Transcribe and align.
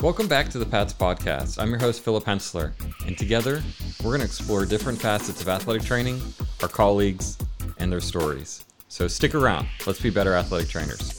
Welcome 0.00 0.28
back 0.28 0.48
to 0.50 0.60
the 0.60 0.64
Pats 0.64 0.94
Podcast. 0.94 1.60
I'm 1.60 1.70
your 1.70 1.80
host, 1.80 2.04
Philip 2.04 2.24
Hensler, 2.24 2.72
and 3.04 3.18
together 3.18 3.64
we're 3.98 4.10
going 4.10 4.20
to 4.20 4.26
explore 4.26 4.64
different 4.64 5.00
facets 5.00 5.42
of 5.42 5.48
athletic 5.48 5.82
training, 5.82 6.22
our 6.62 6.68
colleagues, 6.68 7.36
and 7.78 7.90
their 7.90 7.98
stories. 7.98 8.64
So 8.86 9.08
stick 9.08 9.34
around. 9.34 9.66
Let's 9.88 10.00
be 10.00 10.10
better 10.10 10.34
athletic 10.34 10.68
trainers. 10.68 11.18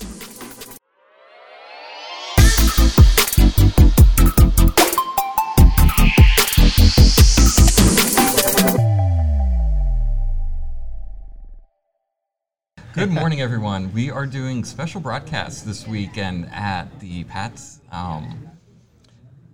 Good 12.93 13.11
morning, 13.11 13.41
everyone. 13.41 13.91
We 13.91 14.09
are 14.09 14.25
doing 14.25 14.63
special 14.63 15.01
broadcasts 15.01 15.63
this 15.63 15.85
weekend 15.85 16.49
at 16.53 16.97
the 17.01 17.25
Pats 17.25 17.81
um, 17.91 18.49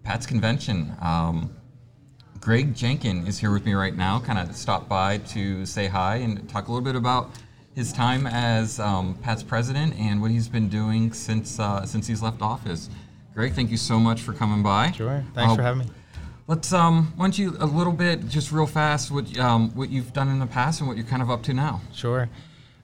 Pats 0.06 0.26
convention. 0.28 0.96
Um, 1.02 1.54
Greg 2.40 2.76
Janik 2.76 3.28
is 3.28 3.40
here 3.40 3.52
with 3.52 3.66
me 3.66 3.74
right 3.74 3.96
now. 3.96 4.20
Kind 4.20 4.38
of 4.38 4.56
stopped 4.56 4.88
by 4.88 5.18
to 5.20 5.66
say 5.66 5.88
hi 5.88 6.18
and 6.18 6.48
talk 6.48 6.68
a 6.68 6.72
little 6.72 6.86
bit 6.86 6.96
about 6.96 7.32
his 7.74 7.92
time 7.92 8.28
as 8.28 8.80
um, 8.80 9.16
Pat's 9.16 9.42
president 9.44 9.96
and 10.00 10.22
what 10.22 10.30
he's 10.32 10.48
been 10.48 10.70
doing 10.70 11.12
since 11.12 11.60
uh, 11.60 11.86
since 11.86 12.06
he's 12.08 12.22
left 12.22 12.42
office. 12.44 12.90
Greg, 13.34 13.54
thank 13.54 13.72
you 13.72 13.78
so 13.78 14.00
much 14.00 14.22
for 14.22 14.32
coming 14.32 14.62
by. 14.64 14.92
Sure. 14.92 15.24
Thanks 15.34 15.54
Uh, 15.54 15.56
for 15.56 15.62
having 15.64 15.80
me. 15.80 15.92
Let's 16.48 16.72
um, 16.72 17.12
why 17.16 17.26
don't 17.26 17.38
you 17.40 17.58
a 17.60 17.66
little 17.66 17.92
bit, 17.92 18.30
just 18.30 18.52
real 18.52 18.68
fast, 18.68 19.10
what 19.10 19.36
um, 19.40 19.72
what 19.76 19.90
you've 19.90 20.14
done 20.14 20.30
in 20.30 20.38
the 20.38 20.46
past 20.46 20.80
and 20.82 20.88
what 20.88 20.98
you're 20.98 21.08
kind 21.08 21.24
of 21.24 21.32
up 21.32 21.42
to 21.44 21.54
now. 21.54 21.82
Sure. 21.92 22.30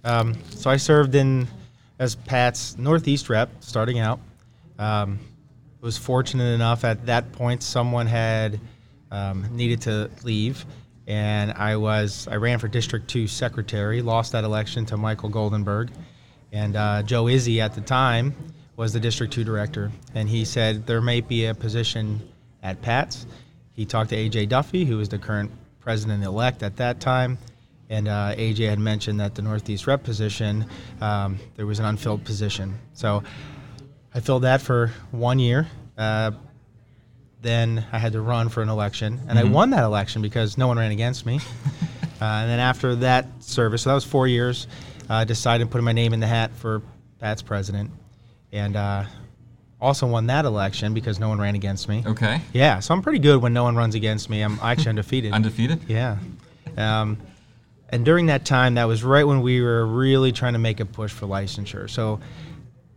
Um, 0.03 0.33
so 0.49 0.71
I 0.71 0.77
served 0.77 1.13
in 1.13 1.47
as 1.99 2.15
Pat's 2.15 2.75
Northeast 2.79 3.29
rep 3.29 3.51
starting 3.59 3.99
out. 3.99 4.19
Um, 4.79 5.19
was 5.81 5.97
fortunate 5.97 6.53
enough 6.53 6.83
at 6.83 7.07
that 7.07 7.31
point 7.31 7.63
someone 7.63 8.07
had 8.07 8.59
um, 9.09 9.47
needed 9.55 9.81
to 9.81 10.09
leave, 10.23 10.65
and 11.07 11.51
I 11.51 11.75
was 11.75 12.27
I 12.29 12.35
ran 12.35 12.59
for 12.59 12.67
District 12.67 13.07
Two 13.07 13.27
secretary. 13.27 14.01
Lost 14.01 14.31
that 14.31 14.43
election 14.43 14.85
to 14.87 14.97
Michael 14.97 15.29
Goldenberg, 15.29 15.89
and 16.51 16.75
uh, 16.75 17.03
Joe 17.03 17.27
Izzy 17.27 17.59
at 17.59 17.73
the 17.73 17.81
time 17.81 18.33
was 18.77 18.93
the 18.93 18.99
District 18.99 19.33
Two 19.33 19.43
director, 19.43 19.91
and 20.13 20.29
he 20.29 20.45
said 20.45 20.85
there 20.87 21.01
may 21.01 21.21
be 21.21 21.45
a 21.47 21.53
position 21.53 22.21
at 22.63 22.81
Pat's. 22.81 23.25
He 23.73 23.85
talked 23.85 24.11
to 24.11 24.15
AJ 24.15 24.49
Duffy, 24.49 24.85
who 24.85 24.97
was 24.97 25.09
the 25.09 25.17
current 25.17 25.51
president 25.79 26.23
elect 26.23 26.63
at 26.63 26.77
that 26.77 26.99
time. 26.99 27.37
And 27.89 28.07
uh, 28.07 28.35
AJ 28.37 28.69
had 28.69 28.79
mentioned 28.79 29.19
that 29.19 29.35
the 29.35 29.41
Northeast 29.41 29.85
rep 29.85 30.03
position, 30.03 30.65
um, 31.01 31.39
there 31.57 31.65
was 31.65 31.79
an 31.79 31.85
unfilled 31.85 32.23
position. 32.23 32.79
So 32.93 33.21
I 34.13 34.19
filled 34.19 34.43
that 34.43 34.61
for 34.61 34.91
one 35.11 35.39
year. 35.39 35.67
Uh, 35.97 36.31
then 37.41 37.85
I 37.91 37.97
had 37.97 38.13
to 38.13 38.21
run 38.21 38.49
for 38.49 38.61
an 38.61 38.69
election, 38.69 39.19
and 39.27 39.39
I 39.39 39.43
won 39.43 39.71
that 39.71 39.83
election 39.83 40.21
because 40.21 40.57
no 40.57 40.67
one 40.67 40.77
ran 40.77 40.91
against 40.91 41.25
me. 41.25 41.35
uh, 42.21 42.25
and 42.25 42.49
then 42.49 42.59
after 42.59 42.95
that 42.97 43.25
service, 43.39 43.83
so 43.83 43.89
that 43.89 43.95
was 43.95 44.03
four 44.03 44.27
years, 44.27 44.67
I 45.09 45.23
decided 45.23 45.65
to 45.65 45.69
put 45.69 45.81
my 45.83 45.91
name 45.91 46.13
in 46.13 46.19
the 46.19 46.27
hat 46.27 46.51
for 46.55 46.83
Pat's 47.19 47.41
president, 47.41 47.89
and 48.51 48.75
uh, 48.75 49.05
also 49.79 50.05
won 50.05 50.27
that 50.27 50.45
election 50.45 50.93
because 50.93 51.19
no 51.19 51.29
one 51.29 51.39
ran 51.39 51.55
against 51.55 51.89
me. 51.89 52.03
Okay. 52.05 52.41
Yeah, 52.53 52.79
so 52.79 52.93
I'm 52.93 53.01
pretty 53.01 53.19
good 53.19 53.41
when 53.41 53.53
no 53.53 53.63
one 53.63 53.75
runs 53.75 53.95
against 53.95 54.29
me. 54.29 54.41
I'm 54.41 54.59
actually 54.61 54.89
undefeated. 54.89 55.33
Undefeated. 55.33 55.81
Yeah. 55.87 56.17
Um, 56.77 57.17
and 57.89 58.05
during 58.05 58.27
that 58.27 58.45
time, 58.45 58.75
that 58.75 58.85
was 58.85 59.03
right 59.03 59.25
when 59.25 59.41
we 59.41 59.61
were 59.61 59.85
really 59.85 60.31
trying 60.31 60.53
to 60.53 60.59
make 60.59 60.79
a 60.79 60.85
push 60.85 61.11
for 61.11 61.25
licensure. 61.25 61.89
So 61.89 62.21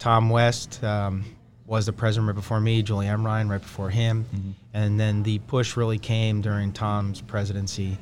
Tom 0.05 0.29
West 0.29 0.85
um, 0.85 1.25
was 1.65 1.87
the 1.87 1.93
president 1.93 2.27
right 2.27 2.35
before 2.35 2.61
me, 2.61 2.83
Julie 2.83 3.07
Emrine 3.07 3.49
right 3.49 3.63
before 3.63 3.89
him. 3.89 4.55
And 4.75 5.01
then 5.01 5.23
the 5.23 5.39
push 5.39 5.79
really 5.79 5.99
came 5.99 6.43
during 6.43 6.75
Tom's 6.75 7.23
presidency. 7.23 7.97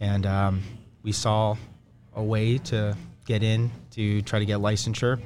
And 0.00 0.24
um, 0.24 0.62
we 1.02 1.12
saw 1.12 1.58
a 2.16 2.22
way 2.22 2.56
to 2.56 2.96
get 3.26 3.42
in 3.42 3.70
to 3.90 4.22
try 4.22 4.38
to 4.38 4.46
get 4.46 4.60
licensure. 4.60 5.20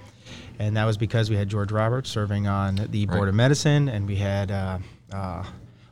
And 0.59 0.77
that 0.77 0.84
was 0.84 0.97
because 0.97 1.31
we 1.31 1.37
had 1.37 1.49
George 1.49 1.71
Roberts 1.71 2.11
serving 2.11 2.49
on 2.49 2.89
the 2.91 3.06
Board 3.06 3.29
of 3.29 3.37
Medicine, 3.37 3.89
and 3.89 4.05
we 4.05 4.17
had 4.17 4.50
uh, 4.50 4.79
uh, 5.12 5.45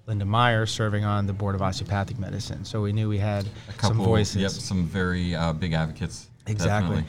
Linda 0.08 0.25
Meyer 0.25 0.66
serving 0.66 1.04
on 1.04 1.28
the 1.28 1.32
Board 1.32 1.54
of 1.54 1.62
Osteopathic 1.62 2.19
Medicine. 2.19 2.64
So 2.64 2.82
we 2.82 2.92
knew 2.92 3.08
we 3.08 3.19
had 3.19 3.47
A 3.69 3.72
couple, 3.75 3.91
some 3.91 3.98
voices. 3.98 4.42
Yep, 4.42 4.50
some 4.50 4.84
very 4.84 5.37
uh, 5.37 5.53
big 5.53 5.75
advocates. 5.75 6.28
Exactly. 6.48 6.97
definitely. 6.97 7.04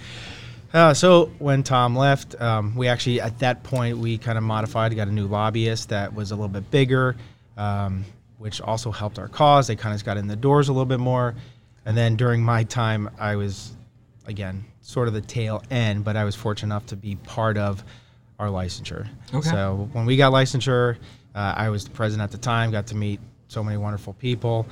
Uh, 0.76 0.94
so 0.94 1.28
when 1.40 1.64
Tom 1.64 1.96
left, 1.96 2.40
um, 2.42 2.76
we 2.76 2.90
actually 2.90 3.22
at 3.22 3.40
that 3.40 3.64
point 3.64 3.98
we 3.98 4.18
kind 4.18 4.38
of 4.38 4.44
modified, 4.44 4.94
got 4.94 5.08
a 5.08 5.12
new 5.12 5.26
lobbyist 5.26 5.88
that 5.88 6.14
was 6.14 6.32
a 6.32 6.36
little 6.36 6.50
bit 6.50 6.70
bigger, 6.70 7.16
um, 7.56 8.04
which 8.40 8.60
also 8.60 8.92
helped 8.92 9.18
our 9.18 9.30
cause. 9.30 9.68
They 9.68 9.78
kind 9.78 9.96
of 9.96 10.04
got 10.04 10.18
in 10.18 10.28
the 10.28 10.36
doors 10.36 10.68
a 10.68 10.74
little 10.74 10.86
bit 10.86 11.00
more, 11.00 11.34
and 11.86 11.96
then 11.96 12.18
during 12.18 12.44
my 12.44 12.66
time, 12.66 13.10
I 13.18 13.38
was 13.38 13.72
again 14.28 14.66
sort 14.82 15.08
of 15.08 15.14
the 15.14 15.22
tail 15.22 15.64
end, 15.72 16.04
but 16.04 16.18
I 16.18 16.26
was 16.26 16.36
fortunate 16.36 16.76
enough 16.76 16.88
to 16.88 16.98
be 16.98 17.16
part 17.16 17.58
of 17.58 17.82
our 18.38 18.50
licensure. 18.50 19.08
Okay. 19.34 19.50
So 19.50 19.88
when 19.94 20.06
we 20.06 20.18
got 20.18 20.34
licensure, 20.34 20.98
uh, 21.36 21.54
I 21.56 21.70
was 21.70 21.86
the 21.86 21.92
president 21.92 22.26
at 22.26 22.32
the 22.32 22.44
time. 22.44 22.72
Got 22.72 22.88
to 22.88 22.96
meet 22.96 23.22
so 23.48 23.64
many 23.64 23.78
wonderful 23.78 24.12
people. 24.12 24.68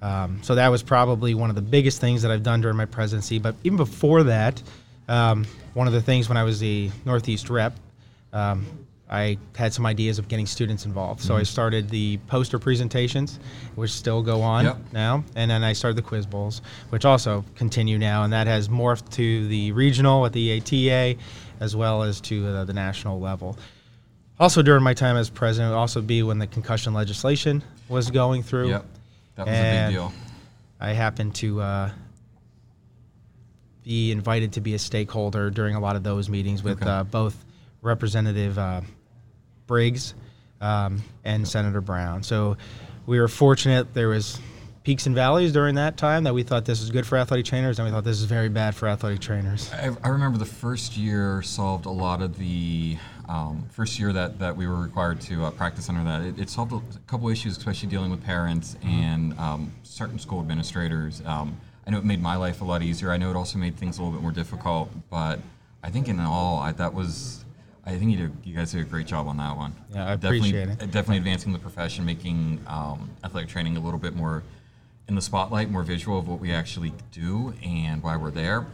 Um, 0.00 0.38
so 0.44 0.54
that 0.54 0.68
was 0.68 0.84
probably 0.84 1.34
one 1.34 1.50
of 1.50 1.56
the 1.56 1.62
biggest 1.62 2.00
things 2.00 2.22
that 2.22 2.30
I've 2.30 2.44
done 2.44 2.60
during 2.60 2.76
my 2.76 2.86
presidency. 2.86 3.40
But 3.40 3.56
even 3.64 3.76
before 3.76 4.22
that, 4.22 4.62
um, 5.10 5.44
one 5.74 5.86
of 5.86 5.92
the 5.92 6.00
things 6.00 6.28
when 6.28 6.38
I 6.38 6.44
was 6.44 6.60
the 6.60 6.90
Northeast 7.04 7.50
rep, 7.50 7.74
um, 8.32 8.64
I 9.10 9.38
had 9.56 9.72
some 9.74 9.86
ideas 9.86 10.20
of 10.20 10.28
getting 10.28 10.46
students 10.46 10.86
involved. 10.86 11.20
So 11.20 11.36
I 11.36 11.42
started 11.42 11.90
the 11.90 12.18
poster 12.28 12.60
presentations, 12.60 13.40
which 13.74 13.90
still 13.90 14.22
go 14.22 14.40
on 14.40 14.64
Yep. 14.66 14.78
now, 14.92 15.24
and 15.34 15.50
then 15.50 15.64
I 15.64 15.72
started 15.72 15.96
the 15.96 16.02
quiz 16.02 16.26
bowls, 16.26 16.62
which 16.90 17.04
also 17.04 17.44
continue 17.56 17.98
now, 17.98 18.22
and 18.22 18.32
that 18.32 18.46
has 18.46 18.68
morphed 18.68 19.10
to 19.14 19.48
the 19.48 19.72
regional 19.72 20.24
at 20.26 20.32
the 20.32 20.58
ATA, 20.58 21.16
as 21.58 21.74
well 21.74 22.04
as 22.04 22.20
to 22.22 22.46
uh, 22.46 22.64
the 22.64 22.72
national 22.72 23.18
level. 23.18 23.58
Also, 24.38 24.62
during 24.62 24.82
my 24.84 24.94
time 24.94 25.16
as 25.16 25.28
president, 25.28 25.70
it 25.70 25.74
would 25.74 25.80
also 25.80 26.00
be 26.00 26.22
when 26.22 26.38
the 26.38 26.46
concussion 26.46 26.94
legislation 26.94 27.62
was 27.88 28.10
going 28.12 28.44
through. 28.44 28.68
Yep. 28.68 28.84
That 29.34 29.46
was 29.46 29.54
a 29.54 29.58
And 29.58 29.88
big 29.92 29.98
deal. 29.98 30.12
I 30.78 30.92
happened 30.92 31.34
to 31.36 31.60
uh, 31.60 31.90
be 33.82 34.12
invited 34.12 34.52
to 34.52 34.60
be 34.60 34.74
a 34.74 34.78
stakeholder 34.78 35.50
during 35.50 35.74
a 35.74 35.80
lot 35.80 35.96
of 35.96 36.02
those 36.02 36.28
meetings 36.28 36.62
with 36.62 36.82
Okay. 36.82 36.90
uh, 36.90 37.02
both 37.04 37.44
Representative 37.82 38.58
uh, 38.58 38.82
Briggs 39.66 40.14
um, 40.60 41.02
and 41.24 41.46
Senator 41.48 41.80
Browne. 41.80 42.22
So 42.22 42.56
we 43.06 43.18
were 43.18 43.28
fortunate. 43.28 43.94
There 43.94 44.08
was 44.08 44.38
peaks 44.82 45.06
and 45.06 45.14
valleys 45.14 45.52
during 45.52 45.74
that 45.76 45.96
time 45.96 46.24
that 46.24 46.34
we 46.34 46.42
thought 46.42 46.64
this 46.64 46.80
was 46.80 46.90
good 46.90 47.06
for 47.06 47.16
athletic 47.16 47.46
trainers, 47.46 47.78
and 47.78 47.86
we 47.86 47.92
thought 47.92 48.04
this 48.04 48.18
is 48.18 48.24
very 48.24 48.48
bad 48.48 48.74
for 48.74 48.88
athletic 48.88 49.20
trainers. 49.20 49.72
I, 49.72 49.90
I 50.04 50.08
remember 50.08 50.38
the 50.38 50.44
first 50.44 50.96
year 50.96 51.42
solved 51.42 51.86
a 51.86 51.90
lot 51.90 52.20
of 52.22 52.38
the 52.38 52.98
um, 53.28 53.64
first 53.70 53.98
year 53.98 54.12
that, 54.12 54.38
that 54.40 54.56
we 54.56 54.66
were 54.66 54.76
required 54.76 55.20
to 55.22 55.44
uh, 55.44 55.50
practice 55.52 55.88
under 55.88 56.02
that. 56.04 56.22
It, 56.22 56.38
it 56.38 56.50
solved 56.50 56.72
a 56.72 56.80
couple 57.06 57.28
issues, 57.28 57.56
especially 57.56 57.88
dealing 57.88 58.10
with 58.10 58.22
parents 58.24 58.76
and 58.82 59.38
um, 59.38 59.72
certain 59.84 60.18
school 60.18 60.40
administrators. 60.40 61.22
Um, 61.24 61.56
I 61.86 61.90
know 61.90 61.98
it 61.98 62.04
made 62.04 62.20
my 62.20 62.36
life 62.36 62.60
a 62.60 62.64
lot 62.64 62.82
easier. 62.82 63.10
I 63.10 63.16
know 63.16 63.30
it 63.30 63.36
also 63.36 63.58
made 63.58 63.76
things 63.76 63.98
a 63.98 64.02
little 64.02 64.16
bit 64.16 64.22
more 64.22 64.32
difficult, 64.32 64.90
but 65.10 65.40
I 65.82 65.90
think 65.90 66.08
in 66.08 66.20
all, 66.20 66.58
I, 66.58 66.72
that 66.72 66.94
was. 66.94 67.44
I 67.86 67.96
think 67.96 68.10
you, 68.12 68.16
did, 68.18 68.32
you 68.44 68.54
guys 68.54 68.72
did 68.72 68.82
a 68.82 68.84
great 68.84 69.06
job 69.06 69.26
on 69.26 69.38
that 69.38 69.56
one. 69.56 69.74
Yeah, 69.92 70.12
I 70.12 70.14
definitely, 70.14 70.38
appreciate 70.50 70.68
it. 70.68 70.78
Definitely 70.90 71.16
advancing 71.16 71.52
the 71.52 71.58
profession, 71.58 72.04
making 72.04 72.62
um, 72.66 73.10
athletic 73.24 73.48
training 73.48 73.78
a 73.78 73.80
little 73.80 73.98
bit 73.98 74.14
more 74.14 74.42
in 75.08 75.14
the 75.14 75.22
spotlight, 75.22 75.70
more 75.70 75.82
visual 75.82 76.18
of 76.18 76.28
what 76.28 76.38
we 76.38 76.52
actually 76.52 76.92
do 77.10 77.54
and 77.64 78.02
why 78.02 78.16
we're 78.16 78.30
there 78.30 78.66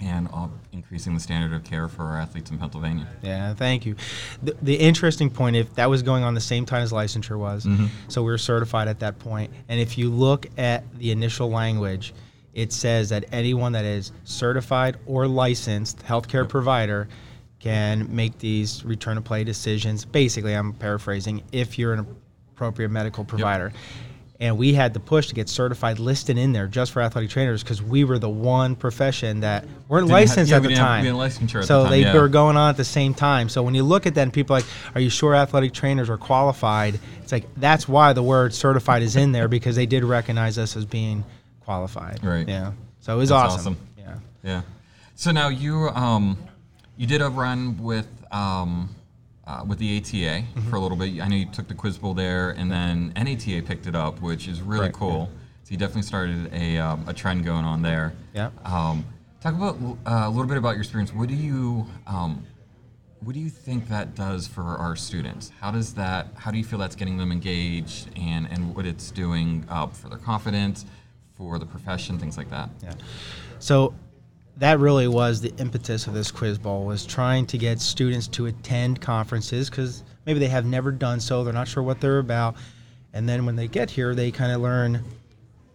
and 0.00 0.28
increasing 0.72 1.14
the 1.14 1.20
standard 1.20 1.54
of 1.54 1.64
care 1.64 1.88
for 1.88 2.02
our 2.02 2.18
athletes 2.18 2.50
in 2.50 2.58
Pennsylvania. 2.58 3.06
Yeah, 3.22 3.54
thank 3.54 3.86
you. 3.86 3.96
The, 4.42 4.56
the 4.60 4.74
interesting 4.74 5.30
point, 5.30 5.56
if 5.56 5.74
that 5.74 5.88
was 5.88 6.02
going 6.02 6.22
on 6.22 6.34
the 6.34 6.40
same 6.40 6.66
time 6.66 6.82
as 6.82 6.92
licensure 6.92 7.38
was, 7.38 7.64
mm-hmm. 7.64 7.86
so 8.08 8.22
we 8.22 8.30
were 8.30 8.38
certified 8.38 8.88
at 8.88 9.00
that 9.00 9.18
point, 9.18 9.52
and 9.68 9.80
if 9.80 9.96
you 9.96 10.10
look 10.10 10.46
at 10.58 10.84
the 10.98 11.10
initial 11.10 11.50
language, 11.50 12.12
it 12.52 12.72
says 12.72 13.08
that 13.08 13.24
anyone 13.32 13.72
that 13.72 13.84
is 13.84 14.12
certified 14.24 14.96
or 15.06 15.26
licensed 15.26 15.98
healthcare 16.00 16.48
provider 16.48 17.08
can 17.58 18.14
make 18.14 18.38
these 18.38 18.84
return 18.84 19.16
to 19.16 19.22
play 19.22 19.42
decisions. 19.42 20.04
Basically, 20.04 20.52
I'm 20.54 20.72
paraphrasing, 20.74 21.42
if 21.50 21.78
you're 21.78 21.94
an 21.94 22.06
appropriate 22.52 22.90
medical 22.90 23.24
provider. 23.24 23.72
And 24.44 24.58
we 24.58 24.74
had 24.74 24.92
to 24.92 25.00
push 25.00 25.28
to 25.28 25.34
get 25.34 25.48
certified 25.48 25.98
listed 25.98 26.36
in 26.36 26.52
there 26.52 26.66
just 26.66 26.92
for 26.92 27.00
athletic 27.00 27.30
trainers 27.30 27.62
because 27.62 27.80
we 27.80 28.04
were 28.04 28.18
the 28.18 28.28
one 28.28 28.76
profession 28.76 29.40
that 29.40 29.64
weren't 29.88 30.02
Didn't 30.06 30.18
have- 30.18 30.28
licensed 30.28 30.50
yeah, 30.50 30.56
at 30.56 30.62
we 30.62 30.68
the 30.68 30.74
have- 30.74 30.86
time. 30.86 31.04
we 31.16 31.24
at 31.24 31.40
so 31.40 31.58
the 31.58 31.64
time, 31.84 31.90
they 31.90 32.02
yeah. 32.02 32.12
were 32.14 32.28
going 32.28 32.58
on 32.58 32.68
at 32.68 32.76
the 32.76 32.84
same 32.84 33.14
time. 33.14 33.48
So 33.48 33.62
when 33.62 33.74
you 33.74 33.82
look 33.82 34.04
at 34.04 34.14
that 34.16 34.20
and 34.20 34.30
people 34.30 34.54
are 34.54 34.58
like, 34.58 34.68
are 34.94 35.00
you 35.00 35.08
sure 35.08 35.34
athletic 35.34 35.72
trainers 35.72 36.10
are 36.10 36.18
qualified? 36.18 37.00
It's 37.22 37.32
like 37.32 37.46
that's 37.56 37.88
why 37.88 38.12
the 38.12 38.22
word 38.22 38.52
certified 38.52 39.02
is 39.02 39.16
in 39.16 39.32
there 39.32 39.48
because 39.48 39.76
they 39.76 39.86
did 39.86 40.04
recognize 40.04 40.58
us 40.58 40.76
as 40.76 40.84
being 40.84 41.24
qualified. 41.60 42.22
Right. 42.22 42.46
Yeah. 42.46 42.72
So 43.00 43.14
it 43.14 43.16
was 43.16 43.30
awesome. 43.30 43.60
awesome. 43.60 43.76
Yeah. 43.96 44.14
Yeah. 44.42 44.62
So 45.14 45.30
now 45.30 45.48
you 45.48 45.88
um, 45.88 46.36
you 46.98 47.06
did 47.06 47.22
a 47.22 47.30
run 47.30 47.82
with 47.82 48.08
um, 48.30 48.94
uh, 49.46 49.64
with 49.66 49.78
the 49.78 49.98
ATA 49.98 50.44
for 50.70 50.76
a 50.76 50.80
little 50.80 50.96
bit. 50.96 51.20
I 51.20 51.28
know 51.28 51.36
you 51.36 51.46
took 51.46 51.68
the 51.68 51.74
quiz 51.74 51.98
bowl 51.98 52.14
there, 52.14 52.50
and 52.50 52.70
then 52.70 53.12
NATA 53.16 53.62
picked 53.62 53.86
it 53.86 53.94
up, 53.94 54.20
which 54.20 54.48
is 54.48 54.60
really 54.62 54.80
Correct, 54.80 54.96
cool. 54.96 55.30
So 55.64 55.70
you 55.70 55.76
definitely 55.76 56.02
started 56.02 56.52
a, 56.52 56.78
um, 56.78 57.08
a 57.08 57.14
trend 57.14 57.44
going 57.44 57.64
on 57.64 57.82
there. 57.82 58.12
Yeah. 58.34 58.50
Um, 58.64 59.04
talk 59.40 59.54
about 59.54 59.76
uh, 60.06 60.26
a 60.26 60.30
little 60.30 60.46
bit 60.46 60.56
about 60.56 60.70
your 60.70 60.80
experience. 60.80 61.12
What 61.12 61.28
do 61.28 61.34
you 61.34 61.86
um, 62.06 62.44
what 63.20 63.32
do 63.32 63.40
you 63.40 63.48
think 63.48 63.88
that 63.88 64.14
does 64.14 64.46
for 64.46 64.62
our 64.62 64.96
students? 64.96 65.50
How 65.60 65.70
does 65.70 65.94
that? 65.94 66.28
How 66.36 66.50
do 66.50 66.58
you 66.58 66.64
feel 66.64 66.78
that's 66.78 66.96
getting 66.96 67.16
them 67.16 67.32
engaged, 67.32 68.08
and 68.18 68.46
and 68.50 68.74
what 68.74 68.84
it's 68.84 69.10
doing 69.10 69.64
uh, 69.68 69.86
for 69.86 70.08
their 70.08 70.18
confidence, 70.18 70.84
for 71.34 71.58
the 71.58 71.66
profession, 71.66 72.18
things 72.18 72.36
like 72.36 72.50
that? 72.50 72.68
Yeah. 72.82 72.92
So 73.58 73.94
that 74.58 74.78
really 74.78 75.08
was 75.08 75.40
the 75.40 75.52
impetus 75.58 76.06
of 76.06 76.14
this 76.14 76.30
quiz 76.30 76.58
bowl 76.58 76.84
was 76.84 77.04
trying 77.04 77.46
to 77.46 77.58
get 77.58 77.80
students 77.80 78.28
to 78.28 78.46
attend 78.46 79.00
conferences 79.00 79.68
because 79.68 80.04
maybe 80.26 80.38
they 80.38 80.48
have 80.48 80.64
never 80.64 80.92
done 80.92 81.20
so 81.20 81.42
they're 81.42 81.52
not 81.52 81.66
sure 81.66 81.82
what 81.82 82.00
they're 82.00 82.20
about. 82.20 82.54
And 83.12 83.28
then 83.28 83.46
when 83.46 83.56
they 83.56 83.68
get 83.68 83.90
here 83.90 84.14
they 84.14 84.30
kind 84.30 84.52
of 84.52 84.60
learn 84.60 85.02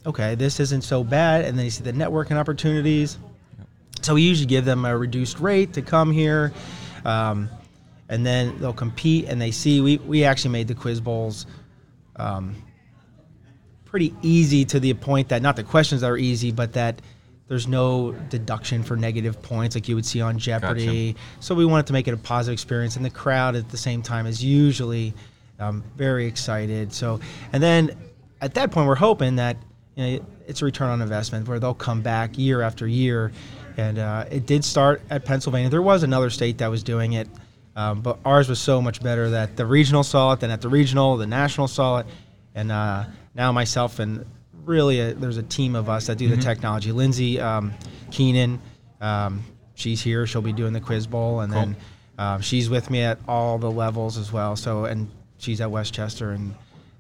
okay 0.06 0.36
this 0.36 0.60
isn't 0.62 0.84
so 0.84 1.04
bad 1.04 1.44
and 1.44 1.58
then 1.58 1.66
you 1.66 1.72
see 1.72 1.84
the 1.84 1.94
networking 1.94 2.38
opportunities. 2.38 3.18
So 4.02 4.14
we 4.14 4.22
usually 4.22 4.48
give 4.48 4.64
them 4.64 4.86
a 4.86 4.98
reduced 4.98 5.40
rate 5.40 5.74
to 5.74 5.82
come 5.82 6.12
here 6.12 6.54
um, 7.04 7.50
and 8.08 8.26
then 8.26 8.58
they'll 8.60 8.74
compete 8.74 9.26
and 9.28 9.42
they 9.42 9.52
see 9.52 9.82
we, 9.82 9.98
we 9.98 10.24
actually 10.24 10.52
made 10.52 10.70
the 10.70 10.76
quiz 10.76 11.02
bowls 11.02 11.46
um, 12.16 12.56
pretty 13.90 14.14
easy 14.22 14.66
to 14.66 14.80
the 14.80 14.94
point 14.94 15.30
that 15.30 15.42
not 15.42 15.56
the 15.56 15.64
questions 15.64 16.04
are 16.04 16.18
easy, 16.18 16.52
but 16.52 16.74
that 16.74 17.02
there's 17.50 17.68
no 17.68 18.12
deduction 18.30 18.84
for 18.84 18.96
negative 18.96 19.42
points 19.42 19.76
like 19.76 19.90
you 19.90 19.96
would 19.96 20.06
see 20.06 20.22
on 20.22 20.38
Jeopardy. 20.38 21.16
So 21.40 21.56
we 21.56 21.66
wanted 21.66 21.88
to 21.88 21.94
make 21.94 22.08
it 22.08 22.14
a 22.14 22.18
positive 22.18 22.54
experience, 22.54 22.96
and 22.96 23.04
the 23.04 23.10
crowd 23.10 23.56
at 23.56 23.70
the 23.70 23.78
same 23.78 24.04
time 24.04 24.28
is 24.28 24.42
usually 24.44 25.14
um, 25.60 25.84
very 25.98 26.28
excited. 26.28 26.94
So, 26.94 27.20
and 27.52 27.62
then 27.62 27.98
at 28.40 28.54
that 28.54 28.72
point, 28.72 28.88
we're 28.88 28.96
hoping 28.96 29.36
that 29.38 29.58
you 29.96 30.04
know, 30.04 30.26
it's 30.48 30.62
a 30.62 30.66
return 30.66 30.90
on 30.90 31.02
investment 31.02 31.48
where 31.48 31.60
they'll 31.60 31.74
come 31.74 32.02
back 32.02 32.38
year 32.38 32.62
after 32.62 32.88
year. 32.88 33.32
And 33.78 33.98
uh, 33.98 34.26
it 34.30 34.46
did 34.46 34.64
start 34.64 35.02
at 35.10 35.26
Pennsylvania. 35.26 35.70
There 35.70 35.82
was 35.82 36.04
another 36.04 36.30
state 36.30 36.60
that 36.60 36.68
was 36.68 36.84
doing 36.84 37.14
it, 37.14 37.28
um, 37.76 38.02
but 38.02 38.20
ours 38.26 38.48
was 38.48 38.60
so 38.60 38.80
much 38.80 39.02
better 39.02 39.32
that 39.32 39.58
the 39.58 39.66
regional 39.66 40.04
saw 40.04 40.34
it, 40.34 40.40
then 40.40 40.52
at 40.52 40.62
the 40.62 40.70
regional, 40.70 41.18
the 41.18 41.28
national 41.28 41.68
saw 41.68 42.00
it, 42.00 42.06
and 42.54 42.72
uh, 42.72 43.06
now 43.34 43.52
myself 43.52 44.00
and 44.00 44.26
really 44.66 45.00
a, 45.00 45.14
there's 45.14 45.38
a 45.38 45.44
team 45.44 45.76
of 45.76 45.90
us 45.90 46.08
that 46.08 46.18
do 46.18 46.28
the 46.30 46.38
technology. 46.38 46.92
Lindsay 46.92 47.40
um, 47.40 47.74
Keenan, 48.12 48.62
um, 49.02 49.44
she's 49.76 50.02
here. 50.02 50.26
She'll 50.28 50.42
be 50.42 50.54
doing 50.54 50.74
the 50.74 50.82
quiz 50.82 51.08
bowl, 51.08 51.42
and 51.42 51.52
Cool. 51.52 51.62
then 51.62 51.76
um, 52.18 52.42
she's 52.42 52.70
with 52.70 52.90
me 52.90 53.02
at 53.02 53.20
all 53.28 53.58
the 53.58 53.72
levels 53.72 54.18
as 54.18 54.32
well. 54.32 54.56
So 54.56 54.86
and 54.86 55.10
she's 55.38 55.62
at 55.62 55.72
West 55.72 55.94
Chester, 55.94 56.32
and 56.32 56.54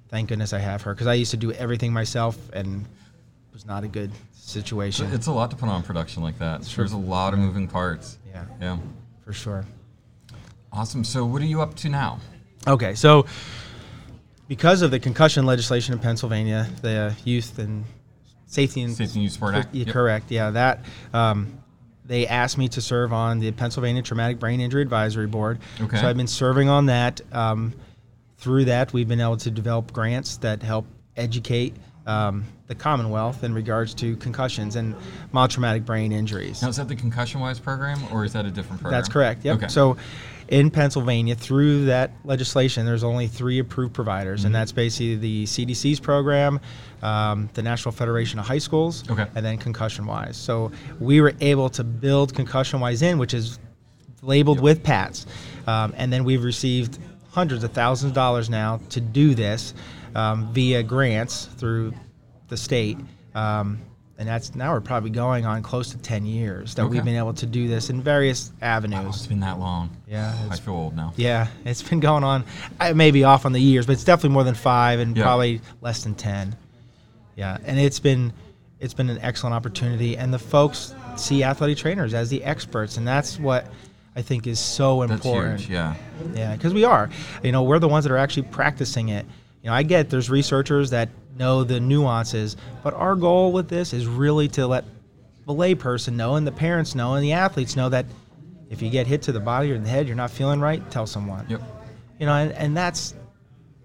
thank 0.09 0.29
goodness 0.29 0.53
I 0.53 0.59
have 0.59 0.81
her 0.83 0.93
because 0.93 1.07
I 1.07 1.13
used 1.13 1.31
to 1.31 1.37
do 1.37 1.51
everything 1.53 1.93
myself 1.93 2.37
and 2.53 2.81
it 2.85 3.53
was 3.53 3.65
not 3.65 3.83
a 3.83 3.87
good 3.87 4.11
situation. 4.33 5.07
It's 5.13 5.27
a 5.27 5.31
lot 5.31 5.51
to 5.51 5.55
put 5.57 5.69
on 5.69 5.83
production 5.83 6.23
like 6.23 6.39
that. 6.39 6.65
Sure. 6.65 6.83
There's 6.83 6.93
a 6.93 6.97
lot 6.97 7.33
of 7.33 7.39
moving 7.39 7.67
parts. 7.67 8.17
Yeah, 8.27 8.45
Yeah. 8.59 8.77
for 9.23 9.33
sure. 9.33 9.65
Awesome. 10.71 11.03
So 11.03 11.25
what 11.25 11.41
are 11.41 11.45
you 11.45 11.61
up 11.61 11.75
to 11.77 11.89
now? 11.89 12.19
Okay, 12.67 12.95
so 12.95 13.25
because 14.49 14.81
of 14.81 14.91
the 14.91 14.99
concussion 14.99 15.45
legislation 15.45 15.93
in 15.93 15.99
Pennsylvania, 15.99 16.67
the 16.81 17.15
Youth 17.23 17.59
and 17.59 17.85
Safety 18.47 18.81
and 18.81 18.93
Safety 18.93 19.19
and 19.19 19.23
Youth 19.23 19.33
Sport 19.33 19.55
Act? 19.55 19.73
Yeah, 19.73 19.85
Yep. 19.85 19.93
correct. 19.93 20.31
Yeah, 20.31 20.49
that 20.49 20.83
um, 21.13 21.59
they 22.03 22.27
asked 22.27 22.57
me 22.57 22.67
to 22.69 22.81
serve 22.81 23.13
on 23.13 23.39
the 23.39 23.51
Pennsylvania 23.51 24.01
Traumatic 24.01 24.39
Brain 24.39 24.59
Injury 24.59 24.81
Advisory 24.81 25.27
Board. 25.27 25.59
Okay. 25.79 25.97
So 25.97 26.09
I've 26.09 26.17
been 26.17 26.27
serving 26.27 26.67
on 26.67 26.87
that. 26.87 27.21
Um, 27.31 27.73
through 28.37 28.65
that, 28.65 28.91
we've 28.91 29.07
been 29.07 29.21
able 29.21 29.37
to 29.37 29.51
develop 29.51 29.93
grants 29.93 30.37
that 30.37 30.63
help 30.63 30.87
educate 31.15 31.75
um, 32.07 32.45
the 32.67 32.73
Commonwealth 32.73 33.43
in 33.43 33.53
regards 33.53 33.93
to 33.95 34.15
concussions 34.15 34.77
and 34.77 34.95
mild 35.31 35.51
traumatic 35.51 35.85
brain 35.85 36.11
injuries. 36.11 36.61
Now 36.61 36.69
is 36.69 36.77
that 36.77 36.87
the 36.87 36.95
concussion 36.95 37.39
wise 37.39 37.59
program 37.59 37.99
or 38.11 38.25
is 38.25 38.33
that 38.33 38.45
a 38.45 38.51
different 38.51 38.81
program? 38.81 38.97
That's 38.99 39.09
correct. 39.09 39.45
Yep. 39.45 39.57
Okay. 39.57 39.67
So 39.67 39.97
in 40.49 40.69
Pennsylvania, 40.71 41.35
through 41.35 41.85
that 41.85 42.11
legislation, 42.25 42.85
there's 42.85 43.03
only 43.03 43.27
three 43.27 43.59
approved 43.59 43.93
providers, 43.93 44.39
Mm-hmm. 44.41 44.45
and 44.47 44.55
that's 44.55 44.71
basically 44.71 45.15
the 45.15 45.43
CDC's 45.45 45.99
program, 45.99 46.59
um, 47.01 47.49
the 47.53 47.61
National 47.61 47.91
Federation 47.91 48.39
of 48.39 48.45
High 48.47 48.57
Schools, 48.57 49.03
Okay. 49.09 49.25
and 49.35 49.45
then 49.45 49.57
Concussion 49.57 50.05
Wise. 50.05 50.35
So 50.37 50.71
we 50.99 51.21
were 51.21 51.33
able 51.39 51.69
to 51.69 51.83
build 51.83 52.33
Concussion 52.35 52.79
Wise 52.79 53.01
in, 53.01 53.17
which 53.17 53.33
is 53.33 53.59
labeled 54.21 54.57
Yep. 54.57 54.63
with 54.63 54.83
PATS. 54.83 55.25
Um, 55.67 55.93
and 55.95 56.11
then 56.11 56.23
we've 56.23 56.43
received 56.43 56.97
hundreds 57.31 57.63
of 57.63 57.71
thousands 57.71 58.09
of 58.11 58.15
dollars 58.15 58.49
now 58.49 58.79
to 58.89 58.99
do 58.99 59.35
this 59.35 59.73
um, 60.15 60.51
via 60.51 60.81
grants 60.83 61.45
through 61.45 61.93
the 62.47 62.57
state. 62.57 62.97
Um, 63.35 63.79
and 64.19 64.27
that's 64.27 64.53
now 64.53 64.73
we're 64.73 64.81
probably 64.81 65.09
going 65.09 65.45
on 65.45 65.63
close 65.63 65.89
to 65.91 65.97
10 65.97 66.25
years 66.25 66.75
that 66.75 66.83
Okay. 66.83 66.91
we've 66.91 67.05
been 67.05 67.15
able 67.15 67.33
to 67.33 67.45
do 67.45 67.67
this 67.69 67.89
in 67.89 68.01
various 68.01 68.51
Wow, 68.61 68.67
avenues. 68.67 69.15
it's 69.15 69.27
been 69.27 69.39
that 69.39 69.57
long. 69.59 69.89
Yeah, 70.07 70.35
I 70.51 70.57
feel 70.57 70.73
old 70.75 70.95
now. 70.95 71.13
Yeah, 71.15 71.47
it's 71.65 71.81
been 71.81 72.01
going 72.01 72.23
on. 72.25 72.43
Uh, 72.43 72.45
I 72.81 72.93
may 72.93 73.11
be 73.11 73.23
off 73.23 73.45
on 73.45 73.53
the 73.53 73.61
years, 73.61 73.85
but 73.87 73.93
it's 73.93 74.03
definitely 74.03 74.31
more 74.33 74.43
than 74.43 74.55
five 74.55 74.99
and 74.99 75.15
Yeah. 75.17 75.23
probably 75.23 75.61
less 75.81 76.03
than 76.03 76.13
ten. 76.15 76.55
Yeah, 77.35 77.57
and 77.65 77.79
it's 77.79 77.99
been 77.99 78.33
it's 78.81 78.93
been 78.93 79.09
an 79.09 79.19
excellent 79.21 79.53
opportunity, 79.53 80.15
and 80.17 80.33
the 80.33 80.39
folks 80.39 80.93
see 81.17 81.43
athletic 81.43 81.77
trainers 81.77 82.13
as 82.13 82.29
the 82.29 82.41
experts, 82.45 82.95
and 82.95 83.05
that's 83.05 83.37
what 83.39 83.65
I 84.15 84.21
think 84.21 84.47
is 84.47 84.57
so 84.59 85.01
That's 85.01 85.11
important. 85.25 85.59
huge. 85.61 85.69
Yeah. 85.69 85.95
Yeah, 86.33 86.53
because 86.55 86.73
we 86.73 86.83
are. 86.85 87.09
You 87.43 87.51
know, 87.51 87.63
we're 87.63 87.79
the 87.79 87.89
ones 87.89 88.03
that 88.05 88.11
are 88.13 88.17
actually 88.17 88.43
practicing 88.43 89.09
it. 89.09 89.25
You 89.61 89.69
know, 89.69 89.75
I 89.75 89.83
get 89.83 90.09
there's 90.09 90.29
researchers 90.29 90.91
that 90.91 91.09
know 91.37 91.63
the 91.63 91.79
nuances, 91.79 92.55
but 92.83 92.93
our 92.93 93.15
goal 93.15 93.51
with 93.51 93.67
this 93.69 93.93
is 93.93 94.07
really 94.07 94.47
to 94.49 94.67
let 94.67 94.85
the 95.45 95.53
layperson 95.53 96.13
know 96.13 96.35
and 96.35 96.45
the 96.45 96.51
parents 96.51 96.95
know 96.95 97.15
and 97.15 97.23
the 97.23 97.33
athletes 97.33 97.75
know 97.75 97.89
that 97.89 98.05
if 98.69 98.81
you 98.81 98.89
get 98.89 99.07
hit 99.07 99.23
to 99.23 99.31
the 99.31 99.39
body 99.39 99.71
or 99.71 99.79
the 99.79 99.89
head, 99.89 100.07
you're 100.07 100.15
not 100.15 100.31
feeling 100.31 100.59
right, 100.59 100.89
tell 100.91 101.07
someone. 101.07 101.45
Yep. 101.49 101.61
You 102.19 102.25
know, 102.27 102.33
and, 102.33 102.51
and 102.53 102.77
that's 102.77 103.15